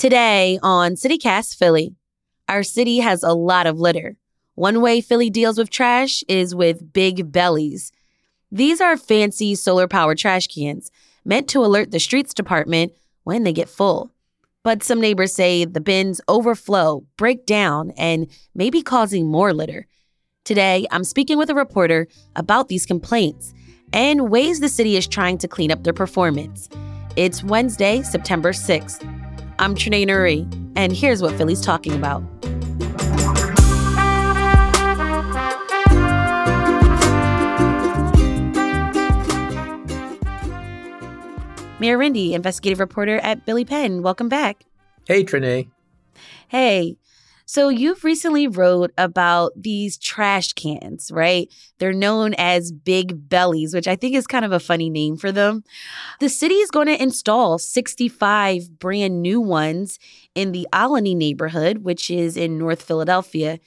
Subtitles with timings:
[0.00, 1.94] Today on CityCast Philly,
[2.48, 4.16] our city has a lot of litter.
[4.54, 7.92] One way Philly deals with trash is with big bellies.
[8.50, 10.90] These are fancy solar powered trash cans
[11.22, 12.94] meant to alert the streets department
[13.24, 14.10] when they get full.
[14.62, 19.86] But some neighbors say the bins overflow, break down, and may be causing more litter.
[20.46, 23.52] Today, I'm speaking with a reporter about these complaints
[23.92, 26.70] and ways the city is trying to clean up their performance.
[27.16, 29.19] It's Wednesday, September 6th.
[29.60, 32.22] I'm Trenae Nuri, and here's what Philly's talking about.
[41.78, 44.00] Meir Rinde, investigative reporter at Billy Penn.
[44.00, 44.64] Welcome back.
[45.06, 45.68] Hey, Trenae.
[46.48, 46.96] Hey.
[47.52, 51.52] So you've recently wrote about these trash cans, right?
[51.80, 55.32] They're known as big bellies, which I think is kind of a funny name for
[55.32, 55.64] them.
[56.20, 59.98] The city is going to install 65 brand new ones
[60.36, 63.58] in the Olney neighborhood, which is in North Philadelphia.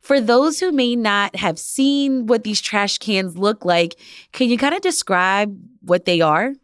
[0.00, 3.94] For those who may not have seen what these trash cans look like,
[4.32, 6.54] can you kind of describe what they are?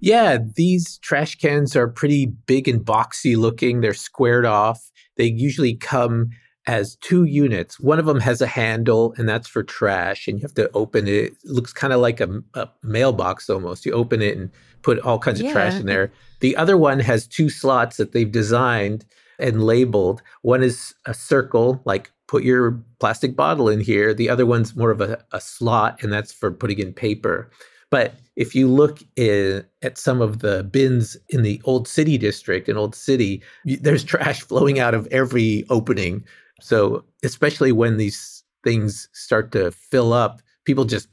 [0.00, 3.80] Yeah, these trash cans are pretty big and boxy looking.
[3.80, 4.90] They're squared off.
[5.16, 6.30] They usually come
[6.68, 7.80] as two units.
[7.80, 11.08] One of them has a handle, and that's for trash, and you have to open
[11.08, 11.10] it.
[11.10, 13.86] It looks kind of like a, a, mailbox almost.
[13.86, 14.50] You open it and
[14.82, 15.48] put all kinds yeah.
[15.48, 16.12] of trash in there.
[16.40, 19.06] The other one has two slots that they've designed
[19.38, 20.22] and labeled.
[20.42, 24.12] One is a circle, like put your plastic bottle in here.
[24.12, 27.50] The other one's more of a, a slot, and that's for putting in paper.
[27.90, 32.68] But if you look in, at some of the bins in the old city district
[32.68, 36.24] in old city there's trash flowing out of every opening.
[36.60, 41.08] So especially when these things start to fill up people just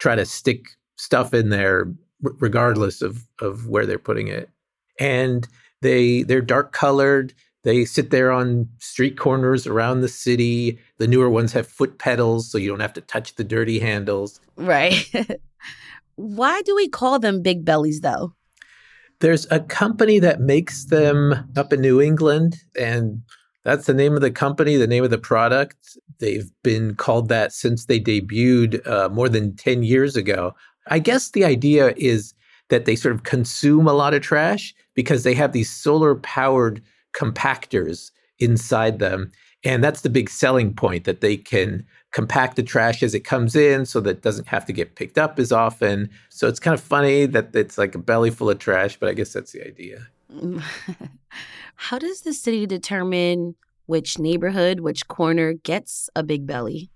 [0.00, 1.86] try to stick stuff in there
[2.20, 4.50] regardless of of where they're putting it.
[4.98, 5.46] And
[5.80, 7.32] they they're dark colored.
[7.62, 10.78] They sit there on street corners around the city.
[10.98, 14.40] The newer ones have foot pedals so you don't have to touch the dirty handles.
[14.56, 15.08] Right
[16.16, 18.34] Why do we call them big bellies though?
[19.20, 23.22] There's a company that makes them up in New England, and
[23.64, 25.76] that's the name of the company, the name of the product.
[26.18, 30.54] They've been called that since they debuted uh, more than 10 years ago.
[30.88, 32.34] I guess the idea is
[32.68, 36.82] that they sort of consume a lot of trash because they have these solar powered
[37.14, 39.32] compactors inside them.
[39.64, 43.56] And that's the big selling point that they can compact the trash as it comes
[43.56, 46.08] in so that it doesn't have to get picked up as often.
[46.28, 49.12] So it's kind of funny that it's like a belly full of trash, but I
[49.12, 50.06] guess that's the idea.
[51.76, 53.54] How does the city determine
[53.86, 56.90] which neighborhood, which corner gets a big belly?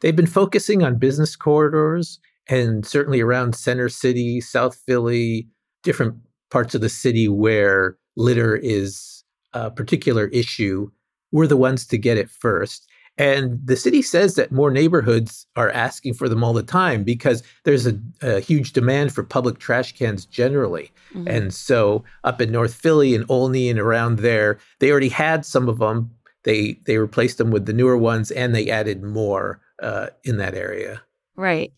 [0.00, 5.48] They've been focusing on business corridors and certainly around Center City, South Philly,
[5.82, 6.16] different
[6.50, 9.21] parts of the city where litter is
[9.54, 10.90] a particular issue.
[11.30, 12.88] We're the ones to get it first.
[13.18, 17.42] And the city says that more neighborhoods are asking for them all the time because
[17.64, 20.90] there's a, a huge demand for public trash cans generally.
[21.12, 21.28] Mm-hmm.
[21.28, 25.68] And so up in North Philly and Olney and around there, they already had some
[25.68, 26.10] of them.
[26.44, 30.54] They they replaced them with the newer ones and they added more uh, in that
[30.54, 31.02] area.
[31.36, 31.72] Right.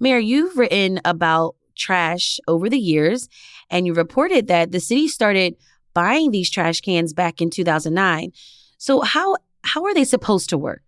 [0.00, 3.28] Meir, you've written about trash over the years
[3.70, 5.56] and you reported that the city started
[6.00, 8.32] buying these trash cans back in 2009.
[8.78, 10.82] So how how are they supposed to work?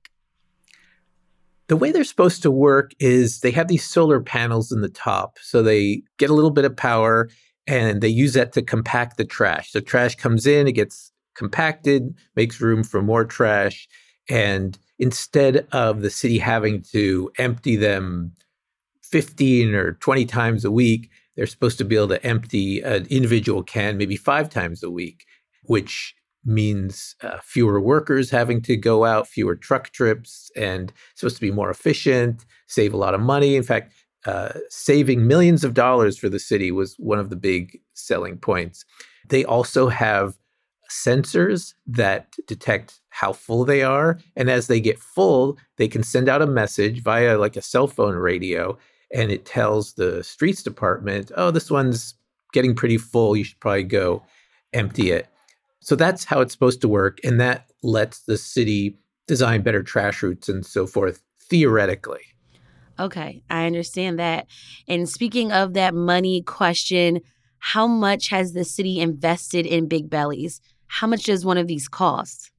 [1.67, 5.39] The way they're supposed to work is they have these solar panels in the top.
[5.43, 7.29] So they get a little bit of power
[7.67, 9.71] and they use that to compact the trash.
[9.73, 13.87] So trash comes in, it gets compacted, makes room for more trash.
[14.31, 18.33] And instead of the city having to empty them
[19.03, 23.63] 15 or 20 times a week, they're supposed to be able to empty an individual
[23.63, 25.25] can maybe five times a week,
[25.65, 31.41] which means uh, fewer workers having to go out, fewer truck trips, and supposed to
[31.41, 33.57] be more efficient, save a lot of money.
[33.57, 33.93] In fact,
[34.27, 38.85] uh, saving millions of dollars for the city was one of the big selling points.
[39.29, 40.35] They also have
[40.91, 44.19] sensors that detect how full they are.
[44.37, 47.87] And as they get full, they can send out a message via like a cell
[47.87, 48.79] phone radio,
[49.13, 52.15] and it tells the streets department, oh, this one's
[52.53, 53.37] getting pretty full.
[53.37, 54.23] You should probably go
[54.73, 55.29] empty it.
[55.81, 57.19] So that's how it's supposed to work.
[57.25, 62.21] And that lets the city design better trash routes and so forth, theoretically.
[63.01, 64.47] Okay, I understand that.
[64.87, 67.21] And speaking of that money question,
[67.59, 70.61] how much has the city invested in Big Bellies?
[70.87, 72.52] How much does one of these cost?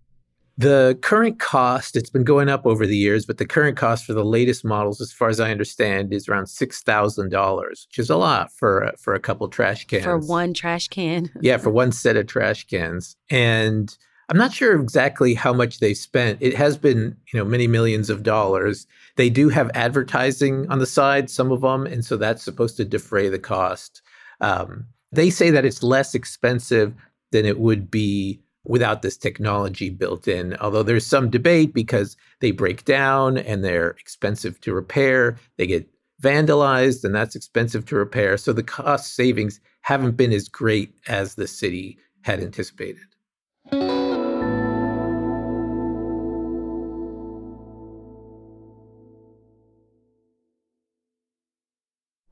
[0.57, 4.13] The current cost, it's been going up over the years, but the current cost for
[4.13, 8.51] the latest models, as far as I understand, is around $6,000, which is a lot
[8.51, 10.03] for, for a couple trash cans.
[10.03, 11.31] For one trash can.
[11.41, 13.15] yeah, for one set of trash cans.
[13.31, 13.97] And
[14.29, 16.37] I'm not sure exactly how much they spent.
[16.39, 18.85] It has been, you know, many millions of dollars.
[19.15, 22.85] They do have advertising on the side, some of them, and so that's supposed to
[22.85, 24.03] defray the cost.
[24.39, 26.93] Um, they say that it's less expensive
[27.31, 30.55] than it would be without this technology built in.
[30.57, 35.89] Although there's some debate because they break down and they're expensive to repair, they get
[36.21, 38.37] vandalized and that's expensive to repair.
[38.37, 43.03] So the cost savings haven't been as great as the city had anticipated.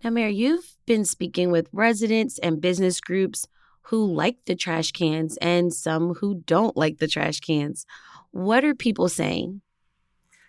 [0.04, 3.46] Now, Meir, you've been speaking with residents and business groups
[3.84, 7.86] who like the trash cans and some who don't like the trash cans.
[8.32, 9.62] What are people saying?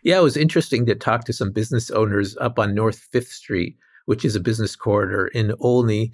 [0.02, 3.76] Yeah, it was interesting to talk to some business owners up on North Fifth Street,
[4.06, 6.12] which is a business corridor in Olney.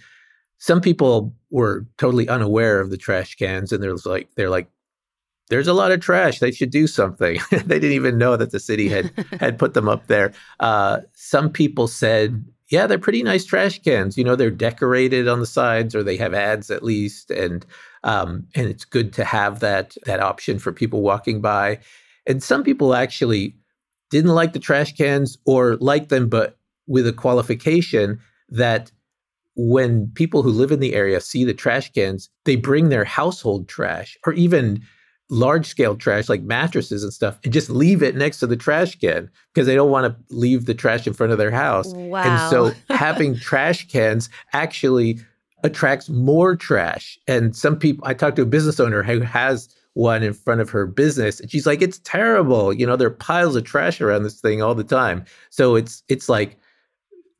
[0.59, 4.69] Some people were totally unaware of the trash cans, and there's like they're like,
[5.49, 6.39] "There's a lot of trash.
[6.39, 9.11] They should do something." they didn't even know that the city had
[9.41, 10.33] had put them up there.
[10.61, 14.19] Uh, some people said yeah, they're pretty nice trash cans.
[14.19, 17.65] You know, they're decorated on the sides, or they have ads at least, and
[18.05, 21.79] um, and it's good to have that that option for people walking by.
[22.27, 23.57] And some people actually
[24.11, 28.21] didn't like the trash cans or liked them, but with a qualification
[28.51, 28.91] that
[29.57, 33.69] when people who live in the area see the trash cans, they bring their household
[33.69, 34.83] trash or even
[35.31, 38.97] large scale trash like mattresses and stuff and just leave it next to the trash
[38.97, 41.93] can because they don't want to leave the trash in front of their house.
[41.95, 42.23] Wow.
[42.23, 45.21] And so having trash cans actually
[45.65, 47.19] attracts more trash.
[47.27, 50.71] And some people, I talked to a business owner who has one in front of
[50.71, 54.23] her business and she's like it's terrible you know there are piles of trash around
[54.23, 56.57] this thing all the time so it's it's like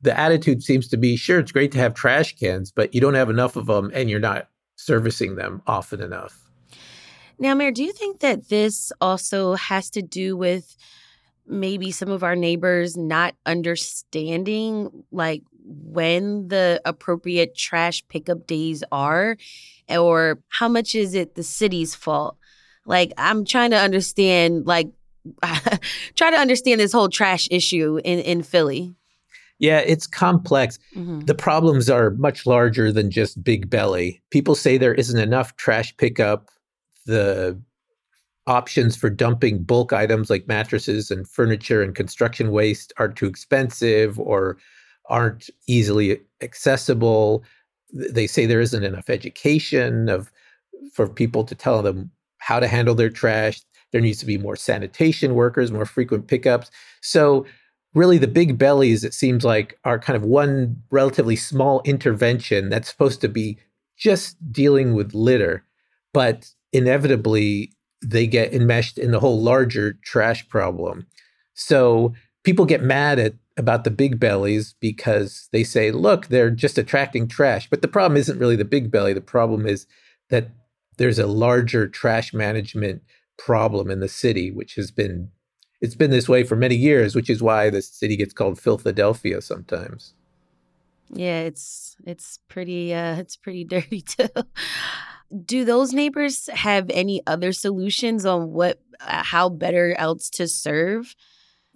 [0.01, 3.13] the attitude seems to be sure it's great to have trash cans but you don't
[3.13, 6.48] have enough of them and you're not servicing them often enough
[7.39, 10.75] now, Meir, do you think that this also has to do with
[11.47, 19.37] maybe some of our neighbors not understanding like when the appropriate trash pickup days are?
[19.89, 22.37] Or how much is it the city's fault?
[22.85, 24.89] Like, I'm trying to understand, like,
[26.15, 28.95] try to understand this whole trash issue in, in Philly.
[29.59, 30.79] Yeah, it's complex.
[30.95, 31.21] Mm-hmm.
[31.21, 34.21] The problems are much larger than just Big Belly.
[34.29, 36.49] People say there isn't enough trash pickup
[37.05, 37.59] the
[38.47, 44.19] options for dumping bulk items like mattresses and furniture and construction waste are too expensive
[44.19, 44.57] or
[45.07, 47.43] aren't easily accessible.
[47.93, 50.31] They say there isn't enough education of
[50.93, 53.61] for people to tell them how to handle their trash.
[53.91, 56.71] There needs to be more sanitation workers, more frequent pickups.
[57.01, 57.45] So
[57.93, 62.89] really the big bellies it seems like are kind of one relatively small intervention that's
[62.89, 63.57] supposed to be
[63.97, 65.65] just dealing with litter
[66.13, 71.05] but inevitably they get enmeshed in the whole larger trash problem.
[71.53, 72.13] So
[72.43, 77.27] people get mad at about the big bellies because they say, look, they're just attracting
[77.27, 77.69] trash.
[77.69, 79.13] But the problem isn't really the big belly.
[79.13, 79.85] The problem is
[80.29, 80.49] that
[80.97, 83.01] there's a larger trash management
[83.37, 85.29] problem in the city, which has been
[85.81, 89.41] it's been this way for many years, which is why the city gets called Filthadelphia
[89.41, 90.13] sometimes.
[91.09, 94.27] Yeah, it's it's pretty uh it's pretty dirty too
[95.45, 101.15] do those neighbors have any other solutions on what uh, how better else to serve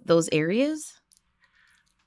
[0.04, 0.92] those areas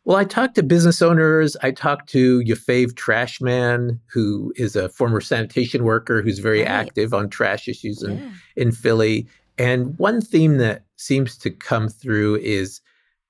[0.04, 5.22] well i talked to business owners i talked to Yafave trashman who is a former
[5.22, 6.70] sanitation worker who's very right.
[6.70, 8.32] active on trash issues in, yeah.
[8.56, 12.82] in philly and one theme that seems to come through is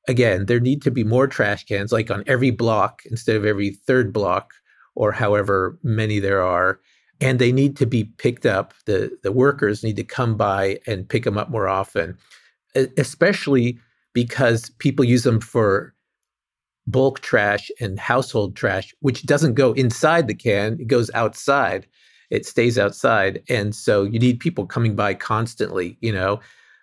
[0.08, 3.72] again there need to be more trash cans like on every block instead of every
[3.72, 4.54] third block
[4.96, 6.80] or however many there are
[7.20, 8.74] and they need to be picked up.
[8.86, 12.18] The, the workers need to come by and pick them up more often,
[12.98, 13.80] especially
[14.14, 15.94] because people use them for
[16.88, 21.86] bulk trash and household trash, which doesn't go inside the can, it goes outside.
[22.30, 23.44] It stays outside.
[23.50, 25.98] And so you need people coming by constantly.
[26.02, 26.40] You know,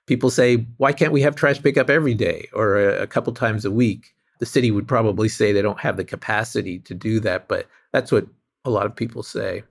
[0.06, 3.64] people say, why can't we have trash pickup every day or a, a couple times
[3.64, 4.14] a week?
[4.40, 8.10] The city would probably say they don't have the capacity to do that, but that's
[8.10, 8.26] what
[8.64, 9.62] a lot of people say.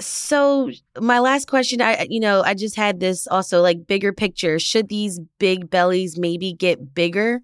[0.00, 4.58] So my last question, I you know, I just had this also like bigger picture.
[4.58, 7.40] Should these big bellies maybe get bigger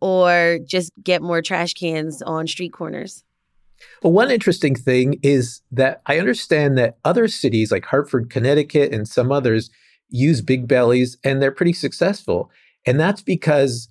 [0.00, 3.24] or just get more trash cans on street corners?
[4.02, 9.08] Well, one interesting thing is that I understand that other cities like Hartford, Connecticut, and
[9.08, 9.70] some others
[10.08, 12.50] use big bellies and they're pretty successful.
[12.86, 13.88] And that's because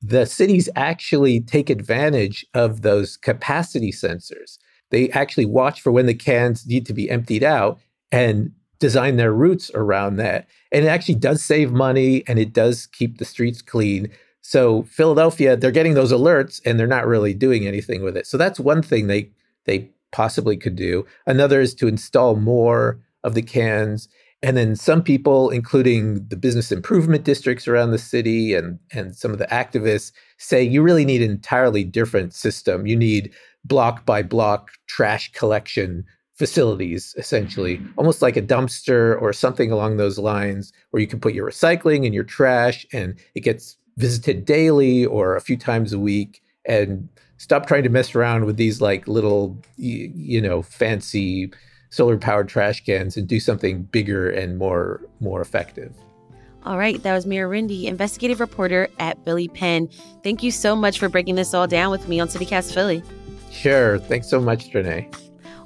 [0.00, 4.58] the cities actually take advantage of those capacity sensors.
[4.90, 7.78] They actually watch for when the cans need to be emptied out
[8.10, 10.46] and design their routes around that.
[10.72, 14.10] And it actually does save money and it does keep the streets clean.
[14.40, 18.26] So Philadelphia, they're getting those alerts and they're not really doing anything with it.
[18.26, 19.30] So that's one thing they
[19.64, 21.04] they possibly could do.
[21.26, 24.08] Another is to install more of the cans.
[24.42, 29.32] And then some people, including the business improvement districts around the city and, and some
[29.32, 32.86] of the activists, say you really need an entirely different system.
[32.86, 33.32] You need
[33.64, 36.04] block by block trash collection
[36.36, 41.34] facilities, essentially, almost like a dumpster or something along those lines, where you can put
[41.34, 45.98] your recycling and your trash and it gets visited daily or a few times a
[45.98, 46.40] week.
[46.64, 51.50] And stop trying to mess around with these like little, you, you know, fancy
[51.90, 55.94] solar powered trash cans and do something bigger and more more effective.
[56.64, 59.88] All right, that was Meir Rinde, investigative reporter at Billy Penn.
[60.22, 63.02] Thank you so much for breaking this all down with me on CityCast Philly.
[63.50, 63.98] Sure.
[63.98, 65.08] Thanks so much, Renee.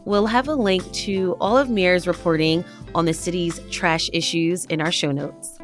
[0.05, 2.65] We'll have a link to all of Meir's reporting
[2.95, 5.59] on the city's trash issues in our show notes.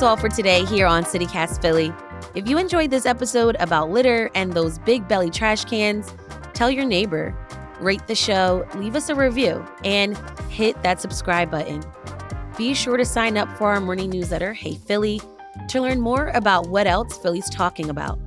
[0.00, 1.92] That's all for today here on CityCast Philly.
[2.34, 6.14] If you enjoyed this episode about litter and those big belly trash cans,
[6.54, 7.36] tell your neighbor,
[7.82, 10.16] rate the show, leave us a review, and
[10.48, 11.82] hit that subscribe button.
[12.56, 15.20] Be sure to sign up for our morning newsletter, Hey Philly,
[15.68, 18.18] to learn more about what else Philly's talking about.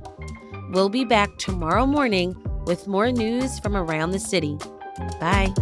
[0.70, 4.58] We'll be back tomorrow morning with more news from around the city.
[5.18, 5.52] Bye.